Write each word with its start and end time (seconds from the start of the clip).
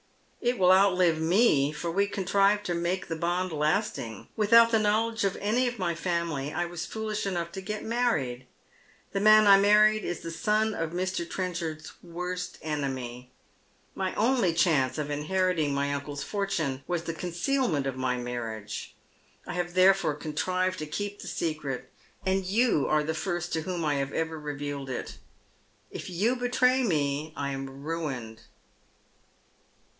"It 0.51 0.57
will 0.57 0.71
outlive 0.71 1.21
me, 1.21 1.71
for 1.71 1.91
we 1.91 2.07
contrived 2.07 2.65
to 2.65 2.73
mak3 2.73 3.05
the 3.05 3.15
bond 3.15 3.51
last 3.51 3.99
ing 3.99 4.27
Without 4.35 4.71
the 4.71 4.79
knowledge 4.79 5.23
of 5.23 5.37
any 5.39 5.67
of 5.67 5.77
my 5.77 5.93
family 5.93 6.51
I 6.51 6.65
was 6.65 6.87
foolish 6.87 7.27
eno 7.27 7.45
Jgh 7.45 7.51
to 7.51 7.61
get 7.61 7.83
married! 7.85 8.47
The 9.11 9.19
man 9.19 9.45
I 9.45 9.59
married 9.59 10.03
is 10.03 10.21
the 10.21 10.31
son 10.31 10.73
of 10.73 10.89
Mr. 10.89 11.29
Trenchjvrd's 11.29 11.91
worst 12.01 12.57
enemy. 12.63 13.31
My 13.93 14.15
only 14.15 14.55
chance 14.55 14.97
of 14.97 15.11
inheriting 15.11 15.75
my 15.75 15.91
uni 15.91 16.03
le's 16.07 16.23
fortune 16.23 16.83
was 16.87 17.03
the 17.03 17.13
concealment 17.13 17.85
of 17.85 17.95
my 17.95 18.17
marriage. 18.17 18.95
I 19.45 19.53
have 19.53 19.75
the.efofe 19.75 20.19
contrived 20.19 20.79
to 20.79 20.87
keep 20.87 21.19
the 21.21 21.27
secret, 21.27 21.91
and 22.25 22.43
you 22.43 22.87
are 22.87 23.03
the 23.03 23.13
first 23.13 23.53
to 23.53 23.61
whom 23.61 23.83
1 23.83 23.95
^ave 23.97 24.11
ever 24.13 24.39
revealed 24.39 24.89
it. 24.89 25.19
If 25.91 26.09
you 26.09 26.35
betray 26.35 26.81
me 26.81 27.31
I 27.37 27.51
am 27.51 27.83
rained. 27.83 28.41